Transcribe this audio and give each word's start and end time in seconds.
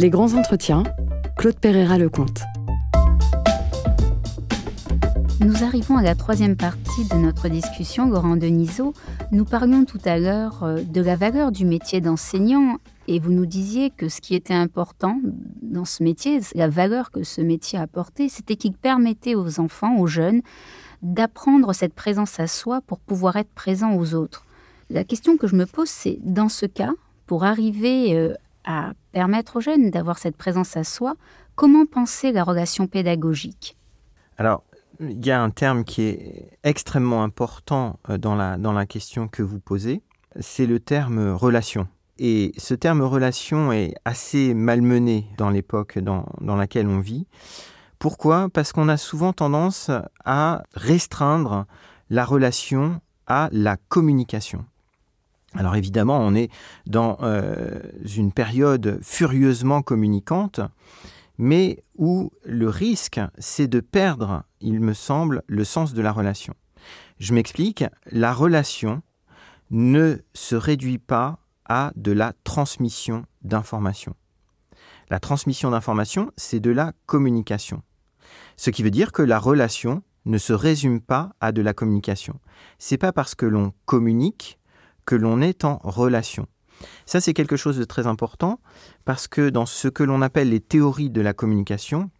Les 0.00 0.08
grands 0.08 0.32
entretiens, 0.32 0.82
Claude 1.36 1.60
Pereira 1.60 1.98
Lecomte. 1.98 2.44
Nous 5.40 5.62
arrivons 5.62 5.98
à 5.98 6.02
la 6.02 6.14
troisième 6.14 6.56
partie 6.56 7.06
de 7.10 7.16
notre 7.16 7.50
discussion, 7.50 8.08
Laurent 8.08 8.36
Denisot. 8.36 8.94
Nous 9.30 9.44
parlions 9.44 9.84
tout 9.84 10.00
à 10.06 10.18
l'heure 10.18 10.62
euh, 10.62 10.80
de 10.80 11.02
la 11.02 11.16
valeur 11.16 11.52
du 11.52 11.66
métier 11.66 12.00
d'enseignant 12.00 12.78
et 13.08 13.18
vous 13.18 13.30
nous 13.30 13.44
disiez 13.44 13.90
que 13.90 14.08
ce 14.08 14.22
qui 14.22 14.34
était 14.34 14.54
important 14.54 15.20
dans 15.60 15.84
ce 15.84 16.02
métier, 16.02 16.40
la 16.54 16.70
valeur 16.70 17.10
que 17.10 17.22
ce 17.22 17.42
métier 17.42 17.78
apportait, 17.78 18.30
c'était 18.30 18.56
qu'il 18.56 18.72
permettait 18.72 19.34
aux 19.34 19.60
enfants, 19.60 19.98
aux 19.98 20.06
jeunes, 20.06 20.40
d'apprendre 21.02 21.74
cette 21.74 21.92
présence 21.92 22.40
à 22.40 22.46
soi 22.46 22.80
pour 22.86 23.00
pouvoir 23.00 23.36
être 23.36 23.52
présent 23.52 23.94
aux 23.94 24.14
autres. 24.14 24.46
La 24.88 25.04
question 25.04 25.36
que 25.36 25.46
je 25.46 25.56
me 25.56 25.66
pose, 25.66 25.90
c'est 25.90 26.18
dans 26.22 26.48
ce 26.48 26.64
cas, 26.64 26.92
pour 27.26 27.44
arriver 27.44 28.16
euh, 28.16 28.32
à 28.64 28.94
permettre 29.12 29.56
aux 29.56 29.60
jeunes 29.60 29.90
d'avoir 29.90 30.18
cette 30.18 30.36
présence 30.36 30.76
à 30.76 30.84
soi, 30.84 31.14
comment 31.54 31.86
penser 31.86 32.32
la 32.32 32.44
relation 32.44 32.86
pédagogique? 32.86 33.76
Alors, 34.38 34.62
il 35.00 35.24
y 35.24 35.30
a 35.30 35.42
un 35.42 35.50
terme 35.50 35.84
qui 35.84 36.02
est 36.02 36.58
extrêmement 36.62 37.22
important 37.22 37.98
euh, 38.08 38.18
dans 38.18 38.34
la, 38.34 38.86
question 38.86 39.28
que 39.28 39.42
vous 39.42 39.60
posez, 39.60 40.02
c'est 40.40 40.66
le 40.66 40.80
terme 40.80 41.32
relation. 41.32 41.88
Et 42.18 42.52
ce 42.58 42.74
terme 42.74 43.00
relation 43.00 43.72
est 43.72 43.94
assez 44.04 44.52
malmené 44.52 45.26
dans 45.38 45.48
l'époque 45.48 45.98
dans 45.98 46.56
laquelle 46.56 46.86
on 46.86 47.00
vit. 47.00 47.26
Pourquoi? 47.98 48.48
Parce 48.48 48.72
qu'on 48.72 48.88
a 48.88 48.96
souvent 48.96 49.34
tendance 49.34 49.90
à 50.24 50.62
restreindre 50.74 51.66
la 52.08 52.24
relation 52.24 53.00
à 53.26 53.48
la 53.52 53.76
communication. 53.76 54.64
Alors 55.54 55.74
évidemment, 55.74 56.18
on 56.20 56.34
est 56.34 56.50
dans 56.86 57.18
euh, 57.22 57.80
une 58.16 58.32
période 58.32 59.00
furieusement 59.02 59.82
communicante, 59.82 60.60
mais 61.38 61.82
où 61.96 62.30
le 62.44 62.68
risque, 62.68 63.20
c'est 63.38 63.66
de 63.66 63.80
perdre, 63.80 64.44
il 64.60 64.80
me 64.80 64.92
semble, 64.92 65.42
le 65.46 65.64
sens 65.64 65.92
de 65.92 66.02
la 66.02 66.12
relation. 66.12 66.54
Je 67.18 67.34
m'explique, 67.34 67.84
la 68.10 68.32
relation 68.32 69.02
ne 69.70 70.18
se 70.34 70.54
réduit 70.54 70.98
pas 70.98 71.38
à 71.64 71.92
de 71.96 72.12
la 72.12 72.32
transmission 72.44 73.24
d'informations. 73.42 74.14
La 75.08 75.18
transmission 75.18 75.70
d'informations, 75.70 76.30
c'est 76.36 76.60
de 76.60 76.70
la 76.70 76.92
communication. 77.06 77.82
Ce 78.56 78.70
qui 78.70 78.82
veut 78.82 78.90
dire 78.90 79.10
que 79.10 79.22
la 79.22 79.38
relation 79.38 80.02
ne 80.26 80.38
se 80.38 80.52
résume 80.52 81.00
pas 81.00 81.32
à 81.40 81.50
de 81.50 81.62
la 81.62 81.72
communication. 81.72 82.38
C'est 82.78 82.98
pas 82.98 83.12
parce 83.12 83.34
que 83.34 83.46
l'on 83.46 83.72
communique 83.86 84.59
que 85.04 85.14
l'on 85.14 85.40
est 85.40 85.64
en 85.64 85.80
relation. 85.82 86.46
Ça, 87.06 87.20
c'est 87.20 87.34
quelque 87.34 87.56
chose 87.56 87.78
de 87.78 87.84
très 87.84 88.06
important 88.06 88.60
parce 89.04 89.28
que 89.28 89.50
dans 89.50 89.66
ce 89.66 89.88
que 89.88 90.02
l'on 90.02 90.22
appelle 90.22 90.50
les 90.50 90.60
théories 90.60 91.10
de 91.10 91.20
la 91.20 91.34
communication, 91.34 92.10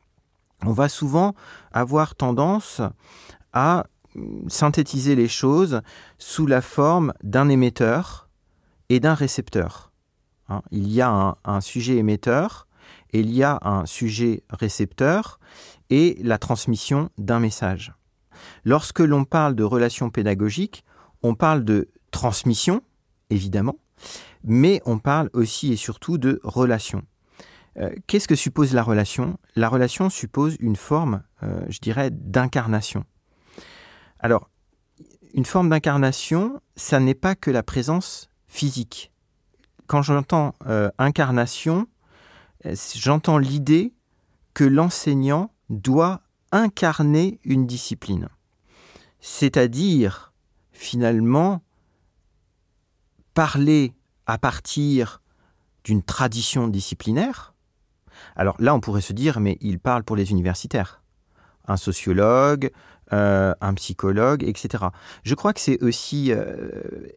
on 0.65 0.73
va 0.73 0.89
souvent 0.89 1.35
avoir 1.73 2.15
tendance 2.15 2.83
à 3.53 3.87
synthétiser 4.49 5.15
les 5.15 5.29
choses 5.29 5.81
sous 6.19 6.47
la 6.47 6.61
forme 6.61 7.13
d'un 7.23 7.49
émetteur 7.49 8.29
et 8.89 9.01
d'un 9.01 9.15
récepteur. 9.15 9.93
Hein, 10.49 10.63
il 10.71 10.91
y 10.91 11.01
a 11.01 11.37
un, 11.45 11.61
sujet 11.61 11.97
émetteur 11.97 12.67
et 13.13 13.21
il 13.21 13.33
y 13.33 13.43
a 13.43 13.59
un 13.63 13.87
sujet 13.87 14.43
récepteur 14.51 15.39
et 15.91 16.19
la 16.23 16.39
transmission 16.39 17.11
d'un 17.19 17.39
message. 17.39 17.95
Lorsque 18.65 19.01
l'on 19.01 19.25
parle 19.25 19.55
de 19.55 19.65
relations 19.65 20.11
pédagogiques, 20.11 20.85
on 21.23 21.35
parle 21.35 21.65
de 21.65 21.89
transmission, 22.11 22.83
évidemment, 23.31 23.79
mais 24.45 24.81
on 24.87 24.99
parle 24.99 25.31
aussi 25.33 25.73
et 25.73 25.77
surtout 25.77 26.19
de 26.19 26.41
relation. 26.43 27.03
Euh, 27.79 27.95
qu'est-ce 28.07 28.29
que 28.29 28.35
suppose 28.35 28.75
la 28.75 28.83
relation? 28.83 29.39
La 29.55 29.69
relation 29.69 30.11
suppose 30.11 30.57
une 30.61 30.77
forme, 30.77 31.23
euh, 31.43 31.65
je 31.69 31.79
dirais, 31.79 32.11
d'incarnation. 32.11 33.05
Alors, 34.19 34.51
une 35.35 35.45
forme 35.45 35.69
d'incarnation, 35.69 36.61
ça 36.77 36.99
n'est 36.99 37.15
pas 37.15 37.35
que 37.35 37.51
la 37.51 37.63
présence 37.63 38.29
physique. 38.49 39.13
Quand 39.87 40.03
j'entends 40.03 40.55
euh, 40.67 40.91
incarnation, 40.99 41.87
j'entends 42.95 43.39
l'idée 43.39 43.95
que 44.55 44.65
l'enseignant 44.65 45.53
doit 45.69 46.23
incarner 46.53 47.39
une 47.45 47.67
discipline. 47.67 48.29
C'est-à-dire, 49.21 50.33
finalement, 50.73 51.63
parler 53.41 53.95
à 54.27 54.37
partir 54.37 55.23
d'une 55.83 56.03
tradition 56.03 56.69
disciplinaire. 56.69 57.55
Alors 58.37 58.55
là, 58.59 58.75
on 58.75 58.81
pourrait 58.81 59.01
se 59.01 59.15
dire, 59.15 59.41
mais 59.41 59.57
il 59.63 59.79
parle 59.79 60.05
pour 60.05 60.15
les 60.15 60.31
universitaires. 60.31 61.01
Un 61.67 61.79
sociologue, 61.79 62.71
euh, 63.15 63.55
un 63.63 63.73
psychologue, 63.73 64.45
etc. 64.45 64.85
Je 65.23 65.35
crois 65.35 65.55
que 65.55 65.61
c'est 65.61 65.83
aussi 65.83 66.33
euh, 66.33 66.71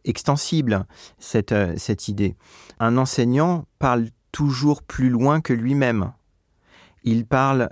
extensible, 0.04 0.86
cette, 1.18 1.52
euh, 1.52 1.74
cette 1.76 2.08
idée. 2.08 2.36
Un 2.80 2.96
enseignant 2.96 3.66
parle 3.78 4.06
toujours 4.32 4.82
plus 4.82 5.10
loin 5.10 5.42
que 5.42 5.52
lui-même. 5.52 6.14
Il 7.04 7.26
parle 7.26 7.68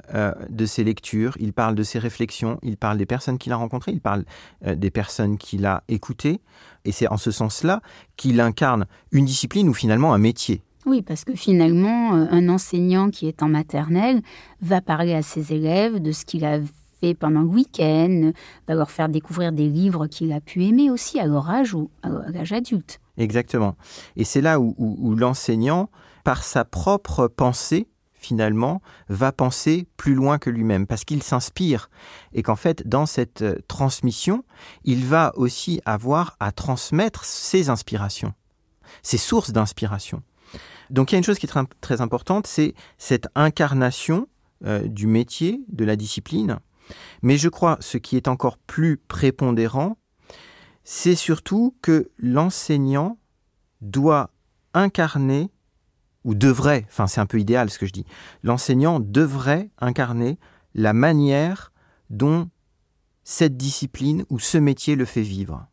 de 0.51 0.67
ses 0.67 0.85
lectures, 0.85 1.37
il 1.41 1.53
parle 1.53 1.75
de 1.75 1.83
ses 1.83 1.99
réflexions, 1.99 2.59
il 2.63 2.77
parle 2.77 2.99
des 2.99 3.07
personnes 3.07 3.39
qu'il 3.39 3.53
a 3.53 3.57
rencontrées, 3.57 3.93
il 3.93 4.01
parle 4.01 4.25
des 4.65 4.91
personnes 4.91 5.39
qu'il 5.39 5.67
a 5.67 5.83
écoutées. 5.89 6.41
Et 6.85 6.93
c'est 6.93 7.09
en 7.09 7.17
ce 7.17 7.31
sens-là 7.31 7.81
qu'il 8.17 8.41
incarne 8.41 8.87
une 9.11 9.25
discipline 9.25 9.69
ou 9.69 9.75
finalement 9.75 10.13
un 10.13 10.19
métier. 10.19 10.63
Oui, 10.85 11.01
parce 11.01 11.25
que 11.25 11.35
finalement, 11.35 12.13
un 12.13 12.49
enseignant 12.49 13.09
qui 13.09 13.27
est 13.27 13.43
en 13.43 13.49
maternelle 13.49 14.21
va 14.61 14.81
parler 14.81 15.15
à 15.15 15.23
ses 15.23 15.53
élèves 15.53 16.01
de 16.01 16.13
ce 16.13 16.25
qu'il 16.25 16.45
a 16.45 16.59
fait 17.01 17.15
pendant 17.15 17.41
le 17.41 17.47
week-end, 17.47 18.33
va 18.69 18.75
leur 18.75 18.91
faire 18.91 19.09
découvrir 19.09 19.53
des 19.53 19.69
livres 19.69 20.09
qu'il 20.09 20.33
a 20.33 20.41
pu 20.41 20.65
aimer 20.65 20.91
aussi 20.91 21.19
à 21.19 21.27
leur 21.27 21.49
âge 21.49 21.73
ou 21.75 21.91
à 22.03 22.11
l'âge 22.31 22.53
adulte. 22.53 23.01
Exactement. 23.17 23.77
Et 24.17 24.25
c'est 24.25 24.41
là 24.41 24.61
où 24.61 25.15
l'enseignant, 25.15 25.89
par 26.25 26.43
sa 26.43 26.65
propre 26.65 27.29
pensée, 27.29 27.89
finalement, 28.23 28.81
va 29.09 29.33
penser 29.33 29.87
plus 29.97 30.15
loin 30.15 30.39
que 30.39 30.51
lui-même, 30.51 30.87
parce 30.87 31.05
qu'il 31.05 31.23
s'inspire, 31.23 31.91
et 32.33 32.43
qu'en 32.43 32.57
fait, 32.57 32.87
dans 32.87 33.07
cette 33.07 33.43
euh, 33.43 33.57
transmission, 33.69 34.45
il 34.85 35.05
va 35.05 35.33
aussi 35.37 35.81
avoir 35.85 36.37
à 36.41 36.53
transmettre 36.53 37.25
ses 37.25 37.69
inspirations, 37.69 38.33
ses 39.03 39.19
sources 39.19 39.51
d'inspiration. 39.51 40.23
Donc 40.91 41.11
il 41.11 41.15
y 41.15 41.17
a 41.17 41.19
une 41.19 41.25
chose 41.25 41.39
qui 41.39 41.47
est 41.47 41.67
très, 41.81 42.01
importante, 42.01 42.47
c'est 42.47 42.75
cette 42.99 43.29
incarnation 43.35 44.29
euh, 44.65 44.87
du 44.87 45.07
métier, 45.07 45.63
de 45.69 45.85
la 45.85 45.97
discipline. 45.97 46.59
Mais 47.23 47.39
je 47.39 47.49
crois, 47.49 47.79
ce 47.81 47.97
qui 47.97 48.17
est 48.17 48.29
encore 48.29 48.59
plus 48.59 48.99
prépondérant, 48.99 49.97
c'est 50.85 51.15
surtout 51.15 51.75
que 51.81 52.11
l'enseignant 52.19 53.19
doit 53.81 54.31
incarner 54.75 55.51
ou 56.25 56.35
devrait, 56.35 56.87
enfin 56.89 57.07
c'est 57.07 57.21
un 57.21 57.27
peu 57.27 57.41
idéal 57.41 57.71
ce 57.71 57.79
que 57.79 57.87
je 57.87 57.93
dis, 57.93 58.07
l'enseignant 58.43 59.01
devrait 59.01 59.71
incarner 59.79 60.39
la 60.75 60.93
manière 60.93 61.73
dont 62.11 62.49
cette 63.25 63.57
discipline 63.57 64.25
ou 64.31 64.39
ce 64.39 64.59
métier 64.59 64.97
le 64.97 65.05
fait 65.05 65.23
vivre. 65.23 65.67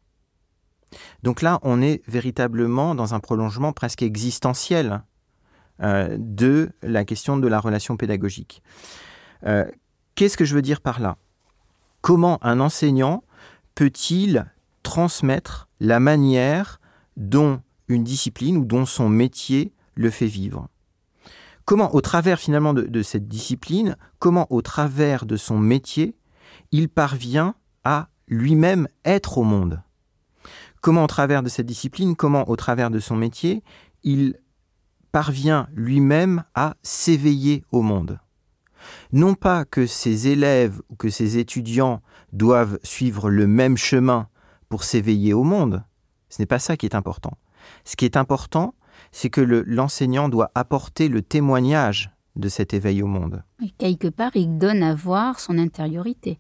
Donc 1.24 1.42
là, 1.42 1.60
on 1.62 1.82
est 1.82 2.02
véritablement 2.08 2.96
dans 2.96 3.14
un 3.14 3.20
prolongement 3.20 3.74
presque 3.74 4.02
existentiel 4.02 5.04
euh, 5.82 6.18
de 6.20 6.72
la 6.82 7.06
question 7.06 7.38
de 7.38 7.48
la 7.48 7.60
relation 7.60 7.96
pédagogique. 7.96 8.64
Euh, 9.46 9.66
qu'est-ce 10.16 10.38
que 10.38 10.46
je 10.46 10.56
veux 10.56 10.62
dire 10.62 10.82
par 10.82 11.00
là? 11.00 11.18
Comment 12.02 12.44
un 12.44 12.60
enseignant 12.60 13.24
peut-il 13.76 14.46
transmettre 14.84 15.70
la 15.80 16.00
manière 16.00 16.80
dont 17.18 17.62
une 17.88 18.04
discipline 18.04 18.58
ou 18.58 18.66
dont 18.66 18.86
son 18.86 19.10
métier 19.10 19.74
le 20.00 20.10
fait 20.10 20.28
vivre. 20.28 20.70
Comment, 21.66 21.94
au 21.94 22.00
travers 22.00 22.40
finalement 22.40 22.74
de, 22.74 23.02
cette 23.04 23.28
discipline, 23.28 23.98
comment, 24.18 24.48
au 24.50 24.62
travers 24.62 25.26
de 25.26 25.36
son 25.36 25.60
métier, 25.60 26.16
il 26.72 26.88
parvient 26.88 27.54
à 27.84 28.08
lui-même 28.28 28.88
être 29.04 29.38
au 29.38 29.44
monde? 29.44 29.84
Comment, 30.82 31.04
au 31.04 31.08
travers 31.08 31.44
de 31.44 31.50
cette 31.50 31.66
discipline, 31.66 32.16
comment, 32.16 32.50
au 32.50 32.56
travers 32.56 32.90
de 32.90 33.00
son 33.00 33.18
métier, 33.18 33.62
il 34.04 34.38
parvient 35.12 35.68
lui-même 35.74 36.46
à 36.56 36.78
s'éveiller 36.82 37.66
au 37.74 37.82
monde? 37.82 38.20
Non 39.12 39.36
pas 39.36 39.66
que 39.66 39.86
ses 39.86 40.30
élèves 40.30 40.82
ou 40.90 40.96
que 40.96 41.10
ses 41.10 41.38
étudiants 41.38 42.02
doivent 42.32 42.80
suivre 42.84 43.30
le 43.30 43.48
même 43.48 43.76
chemin 43.76 44.30
pour 44.70 44.86
s'éveiller 44.86 45.34
au 45.34 45.44
monde, 45.44 45.84
ce 46.30 46.42
n'est 46.42 46.46
pas 46.46 46.60
ça 46.60 46.78
qui 46.78 46.86
est 46.86 46.96
important. 46.96 47.38
Ce 47.84 47.98
qui 47.98 48.06
est 48.06 48.16
important, 48.16 48.74
c'est 49.12 49.30
que 49.30 49.42
l'enseignant 49.42 50.30
doit 50.30 50.52
apporter 50.56 51.08
le 51.08 51.22
témoignage 51.22 52.12
de 52.36 52.48
cet 52.48 52.74
éveil 52.74 53.02
au 53.02 53.08
monde. 53.08 53.44
quelque 53.78 54.08
part, 54.08 54.36
il 54.36 54.58
donne 54.58 54.84
à 54.84 54.96
voir 54.96 55.40
son 55.40 55.58
intériorité. 55.58 56.40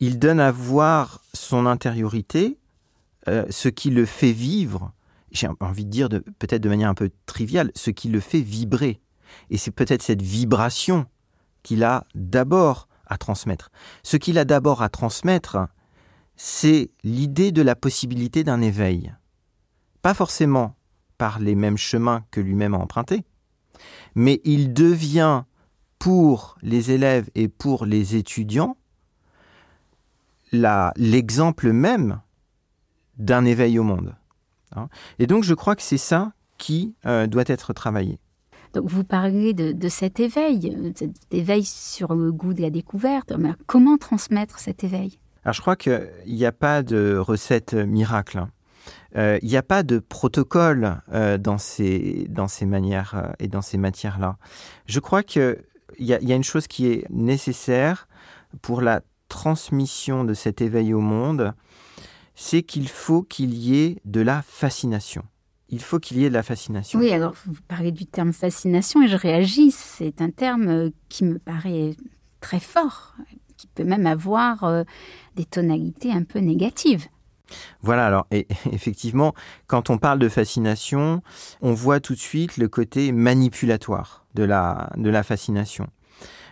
Il 0.00 0.18
donne 0.18 0.40
à 0.40 0.50
voir 0.50 1.20
son 1.34 1.66
intériorité, 1.66 2.58
euh, 3.28 3.44
ce 3.50 3.68
qui 3.68 3.90
le 3.90 4.06
fait 4.06 4.32
vivre, 4.32 4.92
j'ai 5.30 5.48
envie 5.60 5.84
de 5.84 5.90
dire 5.90 6.08
peut-être 6.08 6.62
de 6.62 6.68
manière 6.68 6.88
un 6.88 6.94
peu 6.94 7.10
triviale, 7.26 7.70
ce 7.74 7.90
qui 7.90 8.08
le 8.08 8.20
fait 8.20 8.40
vibrer. 8.40 9.00
Et 9.50 9.56
c'est 9.56 9.70
peut-être 9.70 10.02
cette 10.02 10.22
vibration 10.22 11.06
qu'il 11.62 11.84
a 11.84 12.06
d'abord 12.14 12.88
à 13.06 13.18
transmettre. 13.18 13.70
Ce 14.02 14.16
qu'il 14.16 14.38
a 14.38 14.44
d'abord 14.44 14.82
à 14.82 14.88
transmettre, 14.88 15.58
c'est 16.36 16.90
l'idée 17.04 17.52
de 17.52 17.62
la 17.62 17.76
possibilité 17.76 18.44
d'un 18.44 18.60
éveil. 18.60 19.14
Pas 20.02 20.14
forcément 20.14 20.74
par 21.22 21.38
les 21.38 21.54
mêmes 21.54 21.76
chemins 21.76 22.24
que 22.32 22.40
lui-même 22.40 22.74
a 22.74 22.78
empruntés, 22.78 23.22
mais 24.16 24.40
il 24.42 24.72
devient 24.72 25.44
pour 26.00 26.56
les 26.62 26.90
élèves 26.90 27.30
et 27.36 27.46
pour 27.46 27.86
les 27.86 28.16
étudiants 28.16 28.76
l'exemple 30.50 31.70
même 31.70 32.20
d'un 33.18 33.44
éveil 33.44 33.78
au 33.78 33.84
monde. 33.84 34.16
Hein. 34.74 34.88
Et 35.20 35.28
donc 35.28 35.44
je 35.44 35.54
crois 35.54 35.76
que 35.76 35.82
c'est 35.82 35.96
ça 35.96 36.32
qui 36.58 36.96
euh, 37.06 37.28
doit 37.28 37.44
être 37.46 37.72
travaillé. 37.72 38.18
Donc 38.74 38.86
vous 38.86 39.04
parlez 39.04 39.54
de, 39.54 39.88
cet 39.88 40.18
éveil, 40.18 40.76
cet 40.96 41.12
éveil 41.30 41.64
sur 41.64 42.16
le 42.16 42.32
goût 42.32 42.52
de 42.52 42.62
la 42.62 42.70
découverte. 42.70 43.30
Mais 43.38 43.52
comment 43.68 43.96
transmettre 43.96 44.58
cet 44.58 44.82
éveil? 44.82 45.20
Alors 45.44 45.54
je 45.54 45.60
crois 45.60 45.76
qu'il 45.76 46.10
n'y 46.26 46.46
a 46.46 46.50
pas 46.50 46.82
de 46.82 47.16
recette 47.16 47.74
miracle. 47.74 48.44
Hein. 49.14 49.18
Euh, 49.18 49.38
il 49.42 49.48
n'y 49.48 49.56
a 49.56 49.62
pas 49.62 49.82
de 49.82 49.98
protocole 49.98 51.00
euh, 51.12 51.38
dans, 51.38 51.58
ces, 51.58 52.26
dans 52.28 52.48
ces 52.48 52.66
manières 52.66 53.34
et 53.38 53.48
dans 53.48 53.62
ces 53.62 53.78
matières-là. 53.78 54.36
Je 54.86 55.00
crois 55.00 55.22
qu'il 55.22 55.56
y, 55.98 56.14
a, 56.14 56.20
y 56.20 56.32
a 56.32 56.36
une 56.36 56.44
chose 56.44 56.66
qui 56.66 56.86
est 56.86 57.06
nécessaire 57.10 58.08
pour 58.60 58.80
la 58.80 59.02
transmission 59.28 60.24
de 60.24 60.34
cet 60.34 60.60
éveil 60.60 60.92
au 60.92 61.00
monde, 61.00 61.54
c'est 62.34 62.62
qu'il 62.62 62.88
faut 62.88 63.22
qu'il 63.22 63.54
y 63.54 63.82
ait 63.82 63.96
de 64.04 64.20
la 64.20 64.42
fascination. 64.42 65.24
Il 65.70 65.80
faut 65.80 65.98
qu'il 65.98 66.18
y 66.18 66.24
ait 66.26 66.28
de 66.28 66.34
la 66.34 66.42
fascination. 66.42 66.98
Oui, 66.98 67.10
alors 67.12 67.34
vous 67.46 67.54
parlez 67.66 67.92
du 67.92 68.04
terme 68.04 68.34
fascination 68.34 69.02
et 69.02 69.08
je 69.08 69.16
réagis. 69.16 69.70
C'est 69.70 70.20
un 70.20 70.28
terme 70.28 70.68
euh, 70.68 70.90
qui 71.08 71.24
me 71.24 71.38
paraît 71.38 71.96
très 72.40 72.60
fort, 72.60 73.14
qui 73.56 73.68
peut 73.68 73.84
même 73.84 74.06
avoir 74.06 74.64
euh, 74.64 74.84
des 75.34 75.46
tonalités 75.46 76.12
un 76.12 76.24
peu 76.24 76.40
négatives. 76.40 77.06
Voilà, 77.82 78.06
alors 78.06 78.26
et, 78.30 78.46
effectivement, 78.72 79.34
quand 79.66 79.90
on 79.90 79.98
parle 79.98 80.18
de 80.18 80.28
fascination, 80.28 81.22
on 81.60 81.72
voit 81.72 82.00
tout 82.00 82.14
de 82.14 82.18
suite 82.18 82.56
le 82.56 82.68
côté 82.68 83.12
manipulatoire 83.12 84.24
de 84.34 84.44
la, 84.44 84.90
de 84.96 85.10
la 85.10 85.22
fascination. 85.22 85.86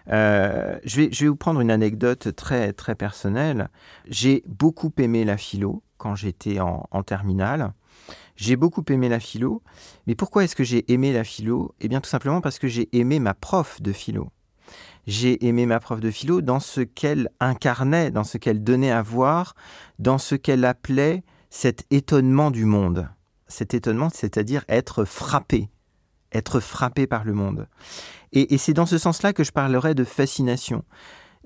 Euh, 0.09 0.79
je, 0.85 0.97
vais, 0.97 1.09
je 1.13 1.25
vais 1.25 1.29
vous 1.29 1.37
prendre 1.37 1.61
une 1.61 1.71
anecdote 1.71 2.35
très, 2.35 2.73
très 2.73 2.95
personnelle. 2.95 3.69
J'ai 4.09 4.43
beaucoup 4.47 4.93
aimé 4.99 5.25
la 5.25 5.37
philo 5.37 5.83
quand 5.99 6.15
j'étais 6.15 6.61
en, 6.61 6.87
en 6.91 7.03
terminale. 7.03 7.73
J'ai 8.37 8.57
beaucoup 8.57 8.85
aimé 8.89 9.09
la 9.09 9.21
philo. 9.21 9.63
Mais 10.07 10.15
pourquoi 10.15 10.45
est-ce 10.45 10.57
que 10.57 10.65
j'ai 10.65 10.91
aimé 10.93 11.13
la 11.13 11.25
philo? 11.25 11.75
Eh 11.81 11.89
bien, 11.89 12.01
tout 12.01 12.09
simplement 12.09 12.41
parce 12.41 12.59
que 12.59 12.69
j'ai 12.69 12.89
aimé 12.97 13.19
ma 13.19 13.35
prof 13.35 13.81
de 13.83 13.93
philo. 13.93 14.31
J'ai 15.11 15.45
aimé 15.45 15.67
ma 15.67 15.81
prof 15.81 15.99
de 15.99 16.13
philo 16.13 16.41
dans 16.41 16.61
ce 16.61 16.83
qu'elle 16.83 17.31
incarnait, 17.41 18.13
dans 18.13 18.23
ce 18.23 18.39
qu'elle 18.39 18.63
donnait 18.63 18.93
à 18.93 19.03
voir, 19.03 19.57
dans 19.99 20.19
ce 20.19 20.37
qu'elle 20.37 20.65
appelait 20.65 21.25
cet 21.51 21.85
étonnement 21.91 22.53
du 22.53 22.65
monde. 22.65 23.09
Cet 23.49 23.75
étonnement, 23.75 24.09
c'est-à-dire 24.15 24.65
être 24.69 25.05
frappé, 25.05 25.69
être 26.31 26.61
frappé 26.61 27.09
par 27.09 27.25
le 27.25 27.33
monde. 27.33 27.67
Et, 28.31 28.57
c'est 28.57 28.73
dans 28.73 28.87
ce 28.87 28.99
sens-là 28.99 29.33
que 29.33 29.43
je 29.43 29.51
parlerai 29.51 29.97
de 29.97 30.05
fascination. 30.05 30.85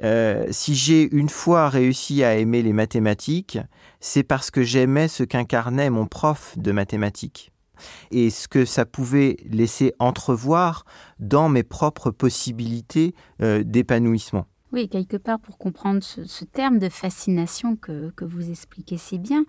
Euh, 0.03 0.45
si 0.51 0.75
j'ai 0.75 1.09
une 1.17 1.31
fois 1.31 1.71
réussi 1.71 2.23
à 2.23 2.37
aimer 2.37 2.61
les 2.61 2.75
mathématiques, 2.75 3.59
c'est 3.99 4.25
parce 4.25 4.51
que 4.51 4.63
j'aimais 4.63 5.09
ce 5.09 5.25
qu'incarnait 5.25 5.89
mon 5.89 6.07
prof 6.07 6.53
de 6.59 6.71
mathématiques 6.71 7.54
et 8.11 8.31
ce 8.31 8.49
que 8.49 8.65
ça 8.65 8.85
pouvait 8.85 9.37
laisser 9.44 9.93
entrevoir 9.99 10.85
dans 11.19 11.49
mes 11.49 11.62
propres 11.62 12.11
possibilités 12.11 13.15
euh, 13.43 13.62
d'épanouissement. 13.65 14.47
Oui, 14.73 14.88
quelque 14.88 15.17
part, 15.17 15.38
pour 15.38 15.56
comprendre 15.56 16.03
ce, 16.03 16.44
terme 16.44 16.81
de 16.81 16.88
fascination 16.88 17.76
que, 17.76 18.12
vous 18.21 18.50
expliquez 18.50 18.99
si 18.99 19.21
bien, 19.21 19.44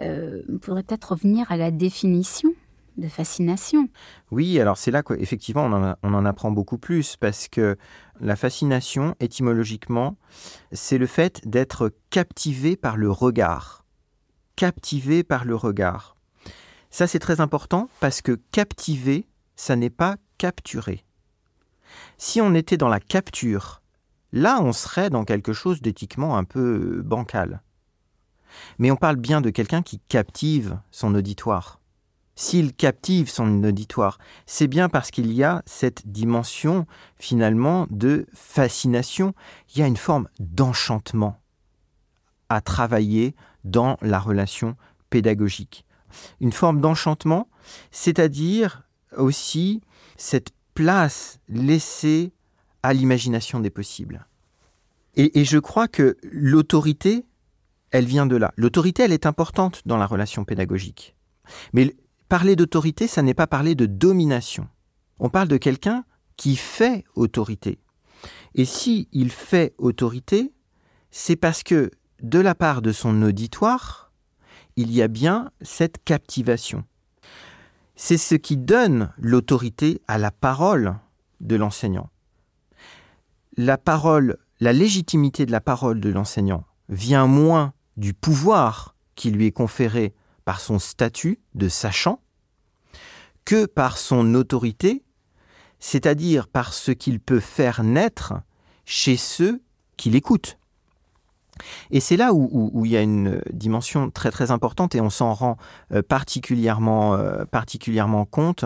euh, 0.00 0.42
il 0.48 0.60
faudrait 0.62 0.84
peut-être 0.84 1.12
revenir 1.12 1.50
à 1.50 1.56
la 1.56 1.72
définition 1.72 2.50
de 2.96 3.08
fascination. 3.08 3.88
Oui, 4.30 4.60
alors 4.60 4.78
c'est 4.78 4.92
là 4.92 5.02
qu'effectivement 5.02 5.64
on, 5.64 5.72
en 5.72 5.94
on 6.04 6.14
en 6.14 6.24
apprend 6.24 6.52
beaucoup 6.52 6.78
plus 6.78 7.16
parce 7.16 7.48
que 7.48 7.76
la 8.20 8.36
fascination, 8.36 9.16
étymologiquement, 9.18 10.16
c'est 10.70 10.98
le 10.98 11.06
fait 11.06 11.40
d'être 11.48 11.92
captivé 12.10 12.76
par 12.76 12.96
le 12.96 13.10
regard. 13.10 13.84
Captivé 14.54 15.24
par 15.24 15.44
le 15.44 15.56
regard. 15.56 16.16
Ça 16.90 17.06
c'est 17.06 17.18
très 17.18 17.40
important 17.40 17.88
parce 18.00 18.20
que 18.22 18.40
captiver, 18.52 19.26
ça 19.56 19.76
n'est 19.76 19.90
pas 19.90 20.16
capturer. 20.38 21.04
Si 22.18 22.40
on 22.40 22.54
était 22.54 22.76
dans 22.76 22.88
la 22.88 23.00
capture, 23.00 23.82
là 24.32 24.60
on 24.60 24.72
serait 24.72 25.10
dans 25.10 25.24
quelque 25.24 25.52
chose 25.52 25.82
d'éthiquement 25.82 26.36
un 26.36 26.44
peu 26.44 27.02
bancal. 27.04 27.62
Mais 28.78 28.90
on 28.90 28.96
parle 28.96 29.16
bien 29.16 29.40
de 29.40 29.50
quelqu'un 29.50 29.82
qui 29.82 30.00
captive 30.08 30.78
son 30.90 31.14
auditoire 31.14 31.80
s'il 32.40 32.72
captive 32.72 33.28
son 33.28 33.62
auditoire, 33.64 34.18
c'est 34.46 34.66
bien 34.66 34.88
parce 34.88 35.10
qu'il 35.10 35.30
y 35.30 35.44
a 35.44 35.62
cette 35.66 36.10
dimension 36.10 36.86
finalement 37.18 37.86
de 37.90 38.26
fascination, 38.32 39.34
il 39.74 39.80
y 39.80 39.82
a 39.82 39.86
une 39.86 39.98
forme 39.98 40.26
d'enchantement 40.38 41.38
à 42.48 42.62
travailler 42.62 43.34
dans 43.64 43.98
la 44.00 44.18
relation 44.18 44.74
pédagogique. 45.10 45.84
Une 46.40 46.52
forme 46.52 46.80
d'enchantement, 46.80 47.48
c'est-à-dire 47.90 48.82
aussi 49.16 49.80
cette 50.16 50.50
place 50.74 51.40
laissée 51.48 52.32
à 52.82 52.92
l'imagination 52.92 53.60
des 53.60 53.70
possibles. 53.70 54.26
Et, 55.16 55.44
je 55.44 55.58
crois 55.58 55.88
que 55.88 56.16
l'autorité, 56.22 57.26
elle 57.90 58.06
vient 58.06 58.26
de 58.26 58.36
là. 58.36 58.52
L'autorité, 58.56 59.02
elle 59.02 59.12
est 59.12 59.26
importante 59.26 59.82
dans 59.84 59.96
la 59.96 60.06
relation 60.06 60.44
pédagogique. 60.44 61.16
Mais 61.72 61.94
Parler 62.30 62.54
d'autorité, 62.54 63.08
ça 63.08 63.22
n'est 63.22 63.34
pas 63.34 63.48
parler 63.48 63.74
de 63.74 63.86
domination. 63.86 64.68
On 65.18 65.30
parle 65.30 65.48
de 65.48 65.56
quelqu'un 65.56 66.04
qui 66.36 66.54
fait 66.54 67.04
autorité. 67.16 67.80
Et 68.54 68.64
si 68.64 69.08
il 69.10 69.30
fait 69.30 69.74
autorité, 69.78 70.52
c'est 71.10 71.34
parce 71.34 71.64
que 71.64 71.90
de 72.22 72.38
la 72.38 72.54
part 72.54 72.82
de 72.82 72.92
son 72.92 73.20
auditoire, 73.22 74.09
il 74.76 74.92
y 74.92 75.02
a 75.02 75.08
bien 75.08 75.50
cette 75.60 76.02
captivation. 76.04 76.84
C'est 77.96 78.18
ce 78.18 78.34
qui 78.34 78.56
donne 78.56 79.12
l'autorité 79.18 80.00
à 80.08 80.18
la 80.18 80.30
parole 80.30 80.96
de 81.40 81.56
l'enseignant. 81.56 82.10
La 83.56 83.76
parole, 83.76 84.38
la 84.60 84.72
légitimité 84.72 85.44
de 85.44 85.52
la 85.52 85.60
parole 85.60 86.00
de 86.00 86.10
l'enseignant 86.10 86.64
vient 86.88 87.26
moins 87.26 87.72
du 87.96 88.14
pouvoir 88.14 88.94
qui 89.14 89.30
lui 89.30 89.46
est 89.46 89.52
conféré 89.52 90.14
par 90.44 90.60
son 90.60 90.78
statut 90.78 91.40
de 91.54 91.68
sachant 91.68 92.22
que 93.44 93.66
par 93.66 93.98
son 93.98 94.34
autorité, 94.34 95.02
c'est-à-dire 95.78 96.46
par 96.46 96.72
ce 96.72 96.92
qu'il 96.92 97.20
peut 97.20 97.40
faire 97.40 97.82
naître 97.82 98.34
chez 98.84 99.16
ceux 99.16 99.62
qui 99.96 100.10
l'écoutent. 100.10 100.59
Et 101.90 102.00
c'est 102.00 102.16
là 102.16 102.32
où, 102.32 102.84
il 102.84 102.90
y 102.90 102.96
a 102.96 103.02
une 103.02 103.40
dimension 103.52 104.10
très 104.10 104.30
très 104.30 104.50
importante 104.50 104.94
et 104.94 105.00
on 105.00 105.10
s'en 105.10 105.34
rend 105.34 105.56
euh, 105.92 106.02
particulièrement, 106.02 107.14
euh, 107.14 107.44
particulièrement 107.44 108.24
compte 108.24 108.64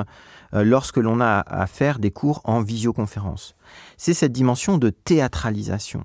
euh, 0.54 0.64
lorsque 0.64 0.98
l'on 0.98 1.20
a 1.20 1.40
à 1.40 1.66
faire 1.66 1.98
des 1.98 2.10
cours 2.10 2.40
en 2.44 2.62
visioconférence. 2.62 3.54
C'est 3.96 4.14
cette 4.14 4.32
dimension 4.32 4.78
de 4.78 4.90
théâtralisation. 4.90 6.04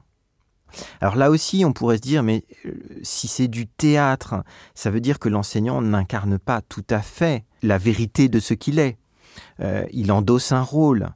Alors 1.02 1.16
là 1.16 1.32
aussi, 1.32 1.66
on 1.66 1.74
pourrait 1.74 1.98
se 1.98 2.02
dire, 2.02 2.22
mais 2.22 2.46
si 3.02 3.28
c'est 3.28 3.48
du 3.48 3.66
théâtre, 3.66 4.44
ça 4.76 4.92
veut 4.92 5.02
dire 5.02 5.18
que 5.18 5.28
l'enseignant 5.28 5.82
n'incarne 5.82 6.38
pas 6.38 6.62
tout 6.62 6.86
à 6.92 7.00
fait 7.00 7.44
la 7.64 7.80
vérité 7.80 8.30
de 8.30 8.40
ce 8.40 8.54
qu'il 8.54 8.78
est. 8.78 9.00
Il 9.92 10.12
endosse 10.12 10.52
un 10.52 10.62
rôle. 10.62 11.10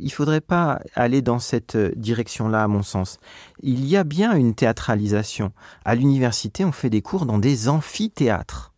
Il 0.00 0.12
faudrait 0.12 0.40
pas 0.40 0.80
aller 0.94 1.22
dans 1.22 1.38
cette 1.38 1.76
direction-là, 1.76 2.64
à 2.64 2.68
mon 2.68 2.82
sens. 2.82 3.18
Il 3.62 3.84
y 3.86 3.96
a 3.96 4.04
bien 4.04 4.34
une 4.34 4.54
théâtralisation. 4.54 5.52
À 5.84 5.94
l'université, 5.94 6.64
on 6.64 6.72
fait 6.72 6.90
des 6.90 7.02
cours 7.02 7.26
dans 7.26 7.38
des 7.38 7.68
amphithéâtres. 7.68 8.72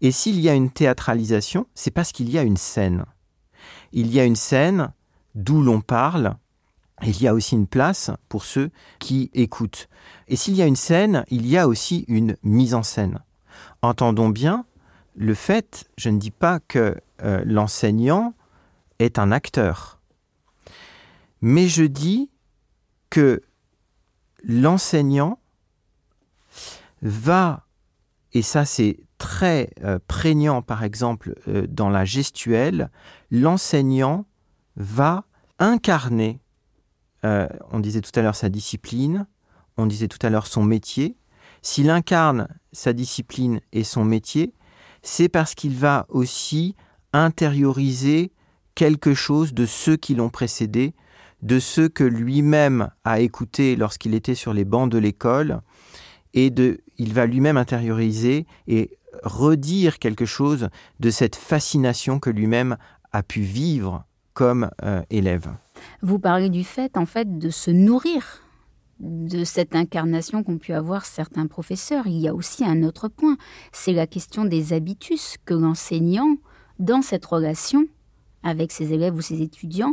Et 0.00 0.12
s'il 0.12 0.40
y 0.40 0.48
a 0.48 0.54
une 0.54 0.70
théâtralisation, 0.70 1.66
c'est 1.74 1.90
parce 1.90 2.12
qu'il 2.12 2.30
y 2.30 2.38
a 2.38 2.42
une 2.42 2.56
scène. 2.56 3.04
Il 3.92 4.12
y 4.12 4.20
a 4.20 4.24
une 4.24 4.36
scène 4.36 4.92
d'où 5.34 5.60
l'on 5.62 5.80
parle, 5.80 6.36
il 7.02 7.20
y 7.20 7.28
a 7.28 7.34
aussi 7.34 7.54
une 7.54 7.66
place 7.66 8.10
pour 8.28 8.44
ceux 8.44 8.70
qui 8.98 9.30
écoutent. 9.34 9.88
Et 10.28 10.36
s'il 10.36 10.54
y 10.54 10.62
a 10.62 10.66
une 10.66 10.76
scène, 10.76 11.24
il 11.28 11.46
y 11.46 11.58
a 11.58 11.68
aussi 11.68 12.04
une 12.08 12.36
mise 12.42 12.74
en 12.74 12.82
scène. 12.82 13.18
Entendons 13.82 14.30
bien 14.30 14.64
le 15.14 15.34
fait, 15.34 15.88
je 15.96 16.10
ne 16.10 16.18
dis 16.18 16.30
pas 16.30 16.60
que 16.60 16.96
euh, 17.22 17.42
l'enseignant 17.46 18.34
est 18.98 19.18
un 19.18 19.32
acteur, 19.32 19.95
mais 21.40 21.68
je 21.68 21.84
dis 21.84 22.30
que 23.10 23.42
l'enseignant 24.42 25.38
va, 27.02 27.66
et 28.32 28.42
ça 28.42 28.64
c'est 28.64 28.98
très 29.18 29.70
euh, 29.82 29.98
prégnant 30.06 30.62
par 30.62 30.84
exemple 30.84 31.34
euh, 31.48 31.66
dans 31.68 31.88
la 31.88 32.04
gestuelle, 32.04 32.90
l'enseignant 33.30 34.26
va 34.76 35.24
incarner, 35.58 36.40
euh, 37.24 37.48
on 37.70 37.80
disait 37.80 38.00
tout 38.02 38.18
à 38.18 38.22
l'heure 38.22 38.36
sa 38.36 38.48
discipline, 38.48 39.26
on 39.76 39.86
disait 39.86 40.08
tout 40.08 40.24
à 40.24 40.30
l'heure 40.30 40.46
son 40.46 40.62
métier, 40.62 41.16
s'il 41.62 41.90
incarne 41.90 42.48
sa 42.72 42.92
discipline 42.92 43.60
et 43.72 43.84
son 43.84 44.04
métier, 44.04 44.54
c'est 45.02 45.28
parce 45.28 45.54
qu'il 45.54 45.74
va 45.74 46.06
aussi 46.08 46.76
intérioriser 47.12 48.32
quelque 48.74 49.14
chose 49.14 49.54
de 49.54 49.66
ceux 49.66 49.96
qui 49.96 50.14
l'ont 50.14 50.28
précédé, 50.28 50.94
de 51.46 51.60
ceux 51.60 51.88
que 51.88 52.02
lui-même 52.02 52.90
a 53.04 53.20
écoutés 53.20 53.76
lorsqu'il 53.76 54.14
était 54.14 54.34
sur 54.34 54.52
les 54.52 54.64
bancs 54.64 54.90
de 54.90 54.98
l'école, 54.98 55.60
et 56.34 56.50
de, 56.50 56.80
il 56.98 57.14
va 57.14 57.26
lui-même 57.26 57.56
intérioriser 57.56 58.46
et 58.66 58.98
redire 59.22 59.98
quelque 60.00 60.26
chose 60.26 60.68
de 60.98 61.10
cette 61.10 61.36
fascination 61.36 62.18
que 62.18 62.30
lui-même 62.30 62.76
a 63.12 63.22
pu 63.22 63.40
vivre 63.40 64.04
comme 64.34 64.70
euh, 64.82 65.02
élève. 65.08 65.54
Vous 66.02 66.18
parlez 66.18 66.50
du 66.50 66.64
fait, 66.64 66.96
en 66.96 67.06
fait, 67.06 67.38
de 67.38 67.48
se 67.48 67.70
nourrir 67.70 68.42
de 68.98 69.44
cette 69.44 69.76
incarnation 69.76 70.42
qu'ont 70.42 70.58
pu 70.58 70.72
avoir 70.72 71.04
certains 71.04 71.46
professeurs. 71.46 72.06
Il 72.06 72.18
y 72.18 72.28
a 72.28 72.34
aussi 72.34 72.64
un 72.64 72.82
autre 72.82 73.08
point, 73.08 73.36
c'est 73.72 73.92
la 73.92 74.06
question 74.06 74.44
des 74.44 74.72
habitus 74.72 75.36
que 75.44 75.54
l'enseignant, 75.54 76.36
dans 76.80 77.02
cette 77.02 77.24
relation 77.24 77.84
avec 78.42 78.72
ses 78.72 78.92
élèves 78.92 79.14
ou 79.14 79.20
ses 79.20 79.42
étudiants, 79.42 79.92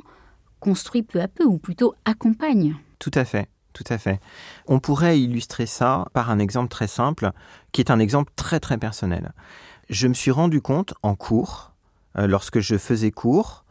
construit 0.64 1.04
peu 1.04 1.20
à 1.20 1.28
peu, 1.28 1.44
ou 1.44 1.58
plutôt 1.58 1.94
accompagne. 2.06 2.76
Tout 3.00 3.12
à 3.14 3.26
fait. 3.26 3.50
Tout 3.74 3.84
à 3.90 3.98
fait. 3.98 4.20
On 4.68 4.80
pourrait 4.80 5.20
illustrer 5.20 5.66
ça 5.66 6.06
par 6.14 6.30
un 6.30 6.40
exemple 6.40 6.70
très 6.70 6.88
simple, 6.88 7.32
qui 7.72 7.82
est 7.82 7.92
un 7.92 8.00
exemple 8.00 8.32
très 8.36 8.60
très 8.60 8.78
personnel. 8.78 9.34
Je 9.90 10.08
me 10.08 10.14
suis 10.14 10.32
rendu 10.32 10.62
compte 10.62 10.94
en 11.02 11.16
cours, 11.16 11.74
euh, 12.18 12.28
lorsque 12.28 12.60
je 12.60 12.78
faisais 12.78 13.12
cours, 13.12 13.66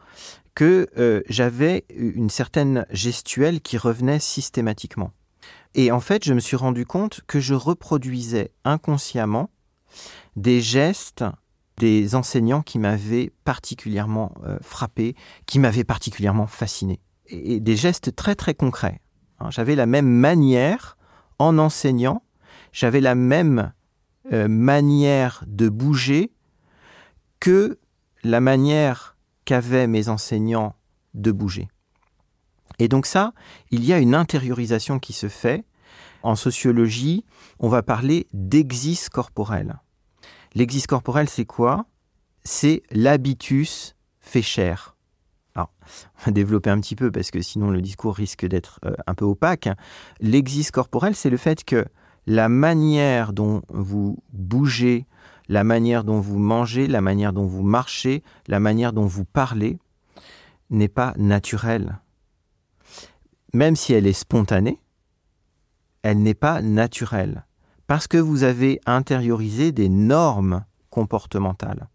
que 0.55 0.89
euh, 0.99 1.23
j'avais 1.29 1.85
une 1.95 2.31
certaine 2.31 2.85
gestuelle 2.91 3.61
qui 3.61 3.79
revenait 3.79 4.19
systématiquement. 4.19 5.13
Et 5.75 5.93
en 5.93 6.01
fait, 6.01 6.25
je 6.25 6.35
me 6.35 6.41
suis 6.41 6.57
rendu 6.57 6.85
compte 6.85 7.21
que 7.27 7.41
je 7.41 7.55
reproduisais 7.55 8.51
inconsciemment 8.65 9.51
des 10.37 10.61
gestes 10.61 11.25
des 11.79 12.15
enseignants 12.15 12.63
qui 12.63 12.79
m'avaient 12.79 13.33
particulièrement 13.45 14.35
euh, 14.45 14.59
frappé, 14.61 15.17
qui 15.47 15.59
m'avaient 15.59 15.85
particulièrement 15.85 16.47
fasciné. 16.47 17.01
Et 17.29 17.61
des 17.61 17.77
gestes 17.77 18.15
très 18.15 18.35
très 18.35 18.55
concrets. 18.55 19.01
Hein. 19.41 19.51
J'avais 19.51 19.75
la 19.75 19.87
même 19.87 20.09
manière 20.09 20.97
en 21.39 21.59
enseignant, 21.59 22.23
j'avais 22.73 23.01
la 23.01 23.15
même 23.15 23.73
euh, 24.33 24.49
manière 24.49 25.45
de 25.47 25.69
bouger 25.69 26.33
que 27.41 27.79
la 28.23 28.41
manière 28.41 29.17
qu'avaient 29.45 29.87
mes 29.87 30.09
enseignants 30.09 30.77
de 31.15 31.33
bouger. 31.33 31.69
Et 32.79 32.89
donc 32.89 33.07
ça, 33.07 33.33
il 33.71 33.85
y 33.85 33.93
a 33.93 33.99
une 33.99 34.15
intériorisation 34.15 34.99
qui 34.99 35.13
se 35.13 35.29
fait. 35.29 35.65
En 36.23 36.37
sociologie, 36.37 37.25
on 37.59 37.69
va 37.69 37.83
parler 37.83 38.29
d'exis 38.33 39.09
corporel. 39.11 39.81
L'exis 40.55 40.87
corporel, 40.87 41.29
c'est 41.29 41.47
quoi? 41.47 41.87
C'est 42.45 42.83
l'habitus 42.91 43.95
fait 44.21 44.43
chair. 44.43 44.97
Alors, 45.55 45.73
on 46.21 46.27
va 46.27 46.33
développer 46.33 46.71
un 46.71 46.81
petit 46.81 46.97
peu 46.97 47.11
parce 47.11 47.31
que 47.31 47.43
sinon 47.43 47.71
le 47.71 47.83
discours 47.83 48.15
risque 48.15 48.47
d'être 48.47 48.81
euh, 48.85 48.95
un 49.07 49.15
peu 49.15 49.25
opaque. 49.25 49.69
L'exis 50.21 50.71
corporel, 50.71 51.15
c'est 51.15 51.31
le 51.31 51.37
fait 51.37 51.65
que 51.65 51.85
la 52.27 52.49
manière 52.49 53.33
dont 53.33 53.63
vous 53.69 54.19
bougez, 54.33 55.07
la 55.49 55.65
manière 55.65 56.05
dont 56.05 56.21
vous 56.21 56.39
mangez, 56.39 56.87
la 56.87 57.01
manière 57.01 57.33
dont 57.33 57.47
vous 57.47 57.63
marchez, 57.63 58.23
la 58.47 58.61
manière 58.61 58.93
dont 58.93 59.07
vous 59.07 59.25
parlez 59.25 59.79
n'est 60.71 60.89
pas 60.89 61.15
naturelle. 61.17 62.01
Même 63.53 63.77
si 63.77 63.93
elle 63.93 64.07
est 64.07 64.13
spontanée, 64.13 64.81
elle 66.03 66.23
n'est 66.23 66.35
pas 66.35 66.63
naturelle 66.63 67.45
parce 67.93 68.09
que 68.09 68.17
vous 68.17 68.43
avez 68.43 68.81
intériorisé 68.87 69.71
des 69.71 69.91
normes 69.91 70.65
comportementales. 70.89 71.91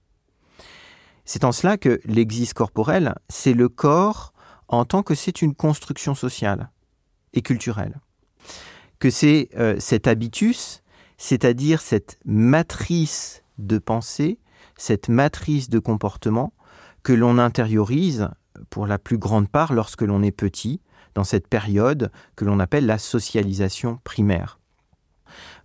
C'est 1.26 1.44
en 1.44 1.52
cela 1.52 1.80
que 1.80 2.00
l'exis 2.06 2.54
corporel, 2.54 3.16
c'est 3.30 3.56
le 3.56 3.68
corps 3.68 4.32
en 4.68 4.86
tant 4.86 5.02
que 5.02 5.16
c'est 5.16 5.42
une 5.42 5.56
construction 5.56 6.14
sociale 6.14 6.70
et 7.34 7.42
culturelle. 7.42 8.00
Que 9.00 9.10
c'est 9.10 9.50
euh, 9.58 9.78
cet 9.80 10.06
habitus, 10.06 10.84
c'est-à-dire 11.18 11.82
cette 11.82 12.20
matrice 12.26 13.42
de 13.58 13.80
pensée, 13.80 14.38
cette 14.78 15.10
matrice 15.10 15.68
de 15.68 15.80
comportement 15.80 16.54
que 17.02 17.14
l'on 17.14 17.40
intériorise 17.40 18.30
pour 18.70 18.86
la 18.86 19.00
plus 19.00 19.18
grande 19.18 19.50
part 19.50 19.74
lorsque 19.74 20.04
l'on 20.04 20.22
est 20.22 20.30
petit, 20.30 20.80
dans 21.16 21.24
cette 21.24 21.48
période 21.48 22.12
que 22.36 22.46
l'on 22.46 22.60
appelle 22.60 22.86
la 22.86 23.00
socialisation 23.00 24.00
primaire. 24.04 24.60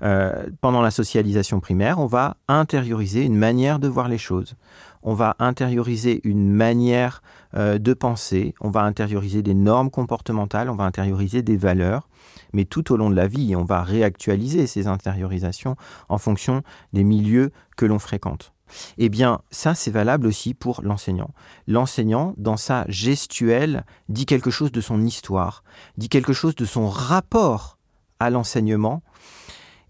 Euh, 0.03 0.47
pendant 0.61 0.81
la 0.81 0.91
socialisation 0.91 1.61
primaire, 1.61 1.99
on 1.99 2.07
va 2.07 2.37
intérioriser 2.49 3.23
une 3.25 3.37
manière 3.37 3.79
de 3.79 3.89
voir 3.89 4.09
les 4.09 4.19
choses. 4.19 4.55
On 5.03 5.15
va 5.15 5.35
intérioriser 5.39 6.21
une 6.25 6.49
manière 6.49 7.23
euh, 7.55 7.79
de 7.79 7.93
penser, 7.93 8.55
on 8.61 8.71
va 8.71 8.83
intérioriser 8.83 9.43
des 9.43 9.55
normes 9.55 9.91
comportementales, 9.91 10.71
on 10.71 10.77
va 10.77 10.85
intérioriser 10.85 11.43
des 11.43 11.57
valeurs, 11.57 12.09
mais 12.53 12.65
tout 12.65 12.93
au 12.93 12.97
long 12.97 13.11
de 13.11 13.17
la 13.17 13.27
vie, 13.27 13.57
on 13.57 13.65
va 13.65 13.83
réactualiser 13.83 14.67
ces 14.67 14.87
intériorisations 14.87 15.77
en 16.09 16.19
fonction 16.19 16.63
des 16.93 17.03
milieux 17.05 17.51
que 17.77 17.87
l'on 17.87 17.99
fréquente. 17.99 18.53
Eh 18.99 19.09
bien, 19.09 19.41
ça, 19.51 19.75
c'est 19.75 19.91
valable 19.91 20.27
aussi 20.27 20.55
pour 20.55 20.83
l'enseignant. 20.83 21.31
L'enseignant, 21.67 22.35
dans 22.37 22.57
sa 22.57 22.85
gestuelle, 22.89 23.85
dit 24.09 24.27
quelque 24.27 24.51
chose 24.51 24.73
de 24.73 24.81
son 24.81 25.03
histoire, 25.03 25.63
dit 25.97 26.09
quelque 26.09 26.33
chose 26.33 26.55
de 26.55 26.65
son 26.65 26.89
rapport 26.89 27.79
à 28.19 28.31
l'enseignement, 28.31 29.03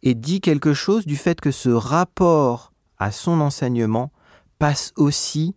et 0.02 0.14
dit 0.14 0.40
quelque 0.40 0.74
chose 0.74 1.06
du 1.06 1.16
fait 1.16 1.40
que 1.40 1.50
ce 1.50 1.68
rapport 1.68 2.72
à 2.98 3.10
son 3.10 3.40
enseignement 3.40 4.12
passe 4.58 4.92
aussi 4.96 5.54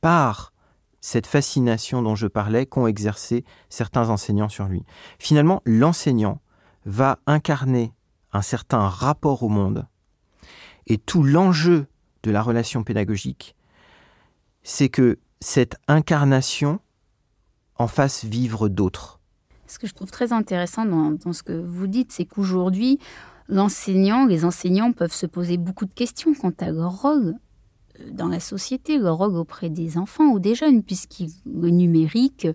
par 0.00 0.52
cette 1.00 1.26
fascination 1.26 2.02
dont 2.02 2.14
je 2.14 2.26
parlais 2.26 2.66
qu'ont 2.66 2.86
exercé 2.86 3.44
certains 3.68 4.08
enseignants 4.08 4.48
sur 4.48 4.66
lui. 4.66 4.84
Finalement, 5.18 5.60
l'enseignant 5.66 6.40
va 6.86 7.18
incarner 7.26 7.92
un 8.32 8.42
certain 8.42 8.88
rapport 8.88 9.42
au 9.42 9.48
monde. 9.48 9.86
Et 10.86 10.98
tout 10.98 11.22
l'enjeu 11.22 11.86
de 12.22 12.30
la 12.30 12.42
relation 12.42 12.84
pédagogique, 12.84 13.54
c'est 14.62 14.88
que 14.88 15.18
cette 15.40 15.76
incarnation 15.88 16.80
en 17.76 17.86
fasse 17.86 18.24
vivre 18.24 18.68
d'autres. 18.68 19.20
Ce 19.66 19.78
que 19.78 19.86
je 19.86 19.94
trouve 19.94 20.10
très 20.10 20.32
intéressant 20.32 20.84
dans, 20.84 21.12
dans 21.12 21.32
ce 21.32 21.42
que 21.42 21.52
vous 21.52 21.86
dites, 21.86 22.12
c'est 22.12 22.24
qu'aujourd'hui, 22.24 22.98
l'enseignant, 23.48 24.26
les 24.26 24.44
enseignants 24.44 24.92
peuvent 24.92 25.12
se 25.12 25.26
poser 25.26 25.56
beaucoup 25.56 25.84
de 25.84 25.92
questions 25.92 26.34
quant 26.34 26.52
à 26.58 26.70
leur 26.70 27.02
rôle 27.02 27.34
euh, 28.00 28.10
dans 28.10 28.28
la 28.28 28.40
société, 28.40 28.98
leur 28.98 29.18
rôle 29.18 29.36
auprès 29.36 29.70
des 29.70 29.98
enfants 29.98 30.30
ou 30.30 30.38
des 30.38 30.54
jeunes, 30.54 30.82
puisque 30.82 31.24
le 31.46 31.70
numérique 31.70 32.48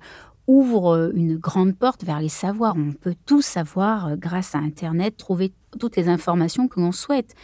ouvre 0.47 0.95
euh, 0.95 1.11
une 1.13 1.37
grande 1.37 1.75
porte 1.75 2.03
vers 2.03 2.19
les 2.19 2.29
savoirs. 2.29 2.75
On 2.77 2.93
peut 2.93 3.15
tout 3.25 3.41
savoir 3.41 4.07
euh, 4.07 4.15
grâce 4.15 4.55
à 4.55 4.59
Internet, 4.59 5.17
trouver 5.17 5.53
toutes 5.79 5.95
les 5.95 6.09
informations 6.09 6.67
que 6.67 6.79
l'on 6.79 6.91
souhaite. 6.91 7.35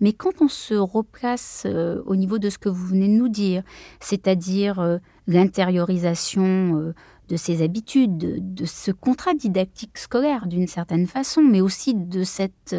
Mais 0.00 0.12
quand 0.12 0.40
on 0.40 0.48
se 0.48 0.74
replace 0.74 1.68
au 2.04 2.16
niveau 2.16 2.38
de 2.38 2.50
ce 2.50 2.58
que 2.58 2.68
vous 2.68 2.84
venez 2.84 3.06
de 3.06 3.12
nous 3.12 3.28
dire, 3.28 3.62
c'est-à-dire 4.00 4.98
l'intériorisation 5.28 6.92
de 7.28 7.36
ses 7.36 7.62
habitudes, 7.62 8.54
de, 8.54 8.64
ce 8.64 8.90
contrat 8.90 9.34
didactique 9.34 9.98
scolaire 9.98 10.46
d'une 10.46 10.66
certaine 10.66 11.06
façon, 11.06 11.42
mais 11.42 11.60
aussi 11.60 11.94
de 11.94 12.24
cette, 12.24 12.76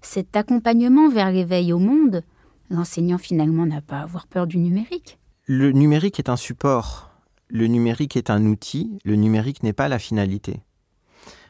cet 0.00 0.36
accompagnement 0.36 1.08
vers 1.08 1.30
l'éveil 1.30 1.72
au 1.72 1.78
monde, 1.78 2.22
l'enseignant 2.70 3.18
finalement 3.18 3.66
n'a 3.66 3.80
pas 3.80 3.98
à 3.98 4.02
avoir 4.02 4.26
peur 4.26 4.46
du 4.46 4.58
numérique. 4.58 5.18
Le 5.46 5.72
numérique 5.72 6.18
est 6.18 6.30
un 6.30 6.36
support, 6.36 7.10
le 7.48 7.66
numérique 7.66 8.16
est 8.16 8.30
un 8.30 8.46
outil, 8.46 8.98
le 9.04 9.16
numérique 9.16 9.62
n'est 9.62 9.74
pas 9.74 9.88
la 9.88 9.98
finalité. 9.98 10.62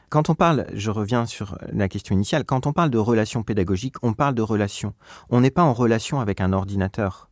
Quand 0.09 0.29
on 0.29 0.35
parle, 0.35 0.67
je 0.73 0.91
reviens 0.91 1.25
sur 1.25 1.57
la 1.71 1.89
question 1.89 2.15
initiale, 2.15 2.45
quand 2.45 2.67
on 2.67 2.73
parle 2.73 2.89
de 2.89 2.97
relation 2.97 3.43
pédagogique, 3.43 3.95
on 4.03 4.13
parle 4.13 4.35
de 4.35 4.41
relation. 4.41 4.93
On 5.29 5.41
n'est 5.41 5.51
pas 5.51 5.63
en 5.63 5.73
relation 5.73 6.19
avec 6.19 6.41
un 6.41 6.53
ordinateur. 6.53 7.29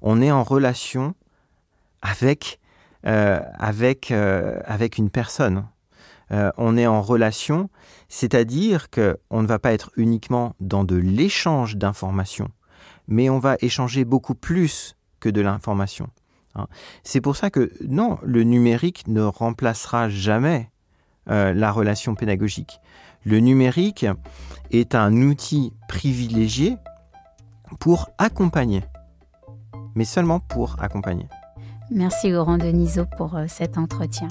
On 0.00 0.22
est 0.22 0.30
en 0.30 0.44
relation 0.44 1.14
avec 2.02 2.60
avec, 3.04 4.10
euh, 4.10 4.60
avec 4.64 4.98
une 4.98 5.10
personne. 5.10 5.66
Euh, 6.32 6.50
on 6.56 6.76
est 6.76 6.86
en 6.86 7.02
relation, 7.02 7.68
c'est-à-dire 8.08 8.88
qu'on 8.90 9.42
ne 9.42 9.46
va 9.46 9.58
pas 9.58 9.72
être 9.72 9.90
uniquement 9.96 10.56
dans 10.58 10.84
de 10.84 10.96
l'échange 10.96 11.76
d'informations, 11.76 12.48
mais 13.06 13.28
on 13.28 13.38
va 13.38 13.56
échanger 13.60 14.04
beaucoup 14.04 14.34
plus 14.34 14.96
que 15.20 15.28
de 15.28 15.42
l'information. 15.42 16.08
Hein. 16.54 16.66
C'est 17.02 17.20
pour 17.20 17.36
ça 17.36 17.50
que 17.50 17.70
non, 17.86 18.18
le 18.22 18.42
numérique 18.42 19.06
ne 19.06 19.22
remplacera 19.22 20.08
jamais 20.08 20.70
la 21.26 21.72
relation 21.72 22.14
pédagogique. 22.14 22.80
Le 23.24 23.38
numérique 23.38 24.04
est 24.70 24.94
un 24.94 25.22
outil 25.22 25.72
privilégié 25.88 26.76
pour 27.80 28.10
accompagner, 28.18 28.84
mais 29.94 30.04
seulement 30.04 30.38
pour 30.38 30.76
accompagner. 30.82 31.28
Merci 31.90 32.30
Laurent 32.30 32.58
Deniso 32.58 33.04
pour 33.16 33.36
euh, 33.36 33.44
cet 33.46 33.76
entretien. 33.76 34.28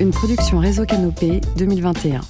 Une 0.00 0.10
production 0.10 0.58
Réseau 0.58 0.84
Canopée 0.84 1.40
2021. 1.56 2.20